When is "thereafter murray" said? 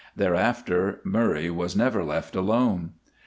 0.15-1.51